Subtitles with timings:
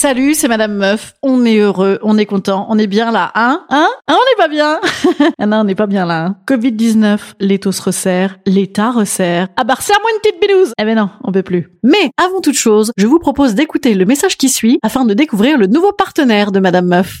[0.00, 1.12] Salut, c'est Madame Meuf.
[1.20, 3.66] On est heureux, on est content, on est bien là, hein?
[3.68, 3.86] Hein?
[4.08, 4.80] Hein, on n'est pas bien?
[5.38, 6.24] Ah non, on n'est pas bien là.
[6.24, 9.48] Hein Covid-19, l'étau se resserre, l'État resserre.
[9.58, 11.68] Ah bah resserre-moi une petite bilouse Eh ben non, on peut plus.
[11.82, 15.58] Mais, avant toute chose, je vous propose d'écouter le message qui suit afin de découvrir
[15.58, 17.20] le nouveau partenaire de Madame Meuf.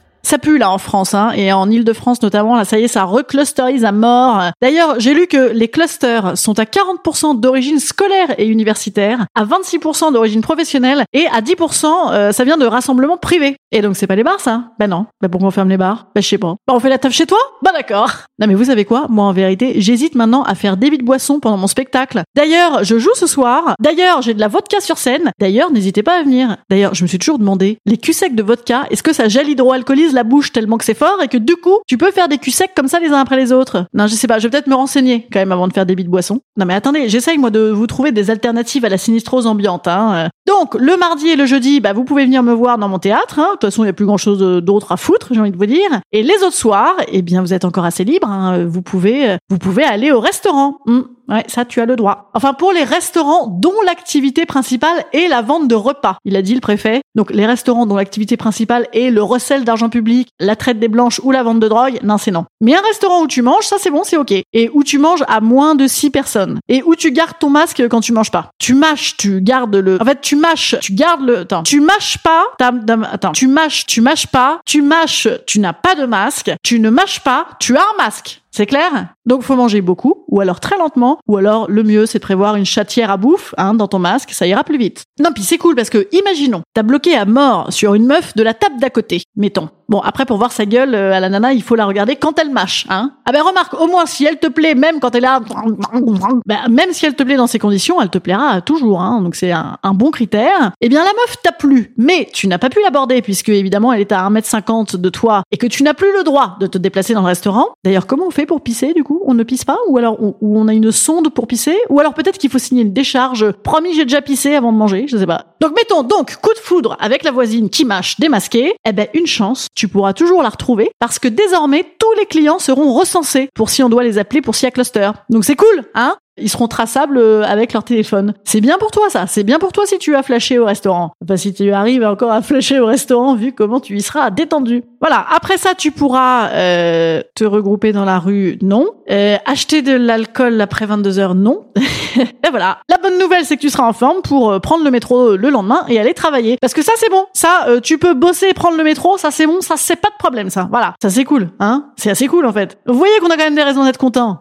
[0.31, 3.03] ça pue là en France, hein, et en Ile-de-France notamment, là ça y est, ça
[3.03, 4.41] reclusterise à mort.
[4.61, 10.13] D'ailleurs, j'ai lu que les clusters sont à 40% d'origine scolaire et universitaire, à 26%
[10.13, 13.57] d'origine professionnelle, et à 10% euh, ça vient de rassemblements privés.
[13.73, 14.71] Et donc c'est pas les bars ça?
[14.79, 15.05] Ben non.
[15.21, 16.07] Ben pourquoi on ferme les bars?
[16.15, 16.55] Ben je sais pas.
[16.65, 17.39] Ben on fait la taf chez toi?
[17.61, 18.11] Bah d'accord.
[18.39, 19.07] Non mais vous savez quoi?
[19.09, 22.23] Moi en vérité, j'hésite maintenant à faire débit de boisson pendant mon spectacle.
[22.37, 23.75] D'ailleurs, je joue ce soir.
[23.81, 25.31] D'ailleurs, j'ai de la vodka sur scène.
[25.41, 26.55] D'ailleurs, n'hésitez pas à venir.
[26.69, 29.49] D'ailleurs, je me suis toujours demandé, les culs secs de vodka, est-ce que ça gèle
[29.49, 32.37] hydroalcoolise la bouche tellement que c'est fort et que du coup, tu peux faire des
[32.37, 34.49] culs secs comme ça les uns après les autres Non, je sais pas, je vais
[34.49, 36.41] peut-être me renseigner quand même avant de faire débit de boisson.
[36.57, 39.87] Non mais attendez, j'essaye moi de vous trouver des alternatives à la sinistrose ambiante.
[39.87, 40.29] Hein.
[40.47, 43.39] Donc, le mardi et le jeudi, bah, vous pouvez venir me voir dans mon théâtre.
[43.39, 43.47] Hein.
[43.47, 45.65] De toute façon, il n'y a plus grand-chose d'autre à foutre, j'ai envie de vous
[45.65, 46.01] dire.
[46.11, 48.27] Et les autres soirs, eh bien, vous êtes encore assez libre.
[48.27, 48.65] Hein.
[48.65, 50.79] Vous pouvez, vous pouvez aller au restaurant.
[50.85, 51.01] Hmm.
[51.31, 52.29] Ouais, ça, tu as le droit.
[52.33, 56.53] Enfin, pour les restaurants dont l'activité principale est la vente de repas, il a dit
[56.53, 57.01] le préfet.
[57.15, 61.21] Donc, les restaurants dont l'activité principale est le recel d'argent public, la traite des blanches
[61.23, 62.45] ou la vente de drogue, non, c'est non.
[62.59, 64.33] Mais un restaurant où tu manges, ça, c'est bon, c'est ok.
[64.53, 66.59] Et où tu manges à moins de 6 personnes.
[66.67, 68.51] Et où tu gardes ton masque quand tu manges pas.
[68.59, 70.01] Tu mâches, tu gardes le...
[70.01, 71.39] En fait, tu mâches, tu gardes le...
[71.39, 72.43] Attends, tu mâches pas...
[72.59, 76.89] Attends, tu mâches, tu mâches pas, tu mâches, tu n'as pas de masque, tu ne
[76.89, 78.40] mâches pas, tu as un masque.
[78.53, 79.13] C'est clair?
[79.25, 82.57] Donc faut manger beaucoup, ou alors très lentement, ou alors le mieux c'est de prévoir
[82.57, 85.03] une chatière à bouffe hein, dans ton masque, ça ira plus vite.
[85.21, 88.43] Non, puis c'est cool parce que imaginons, t'as bloqué à mort sur une meuf de
[88.43, 89.69] la table d'à côté, mettons.
[89.87, 92.37] Bon, après pour voir sa gueule euh, à la nana, il faut la regarder quand
[92.39, 93.13] elle mâche, hein.
[93.31, 96.91] Ah ben remarque, au moins si elle te plaît, même quand elle a, ben, même
[96.91, 99.21] si elle te plaît dans ces conditions, elle te plaira toujours, hein.
[99.21, 100.73] Donc c'est un, bon critère.
[100.81, 104.01] Eh bien la meuf t'a plu, mais tu n'as pas pu l'aborder puisque évidemment elle
[104.01, 107.13] est à 1m50 de toi et que tu n'as plus le droit de te déplacer
[107.13, 107.67] dans le restaurant.
[107.85, 109.21] D'ailleurs, comment on fait pour pisser du coup?
[109.25, 109.77] On ne pisse pas?
[109.87, 111.77] Ou alors on, on a une sonde pour pisser?
[111.87, 113.49] Ou alors peut-être qu'il faut signer une décharge.
[113.63, 115.45] Promis, j'ai déjà pissé avant de manger, je sais pas.
[115.61, 118.73] Donc mettons donc coup de foudre avec la voisine qui mâche démasquée.
[118.85, 122.59] Eh ben une chance, tu pourras toujours la retrouver parce que désormais tous les clients
[122.59, 125.11] seront recensés pour si on doit les appeler pour s'y a cluster.
[125.29, 126.17] Donc c'est cool, hein?
[126.37, 128.33] Ils seront traçables avec leur téléphone.
[128.43, 131.11] C'est bien pour toi ça, c'est bien pour toi si tu as flashé au restaurant.
[131.23, 134.83] Enfin si tu arrives encore à flasher au restaurant vu comment tu y seras détendu.
[134.99, 138.87] Voilà, après ça tu pourras euh, te regrouper dans la rue, non.
[139.09, 141.65] Euh, acheter de l'alcool après 22 heures, non.
[142.17, 142.79] et voilà.
[142.89, 145.49] La bonne nouvelle c'est que tu seras en forme pour euh, prendre le métro le
[145.49, 146.57] lendemain et aller travailler.
[146.61, 149.31] Parce que ça c'est bon, ça euh, tu peux bosser et prendre le métro, ça
[149.31, 150.67] c'est bon, ça c'est pas de problème ça.
[150.71, 151.87] Voilà, ça c'est cool, hein.
[151.97, 152.77] C'est assez cool en fait.
[152.85, 154.39] Vous voyez qu'on a quand même des raisons d'être content.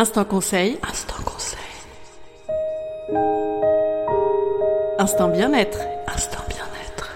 [0.00, 0.78] Instant conseil.
[0.82, 1.58] Instant conseil.
[4.98, 5.78] Instant bien-être.
[6.08, 7.10] Instant bien-être.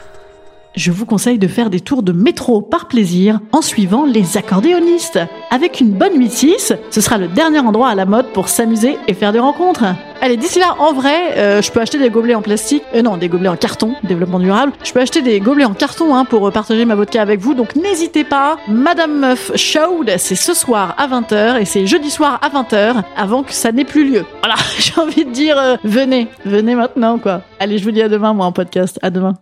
[0.76, 5.18] Je vous conseille de faire des tours de métro par plaisir en suivant les accordéonistes.
[5.50, 9.14] Avec une bonne 8-6, ce sera le dernier endroit à la mode pour s'amuser et
[9.14, 9.84] faire des rencontres.
[10.24, 12.82] Allez, d'ici là, en vrai, euh, je peux acheter des gobelets en plastique.
[12.94, 14.72] Euh, non, des gobelets en carton, développement durable.
[14.82, 17.52] Je peux acheter des gobelets en carton hein, pour partager ma vodka avec vous.
[17.52, 18.56] Donc n'hésitez pas.
[18.66, 23.42] Madame Meuf Show, c'est ce soir à 20h et c'est jeudi soir à 20h avant
[23.42, 24.24] que ça n'ait plus lieu.
[24.40, 27.42] Voilà, j'ai envie de dire, euh, venez, venez maintenant quoi.
[27.60, 28.98] Allez, je vous dis à demain, moi en podcast.
[29.02, 29.34] À demain.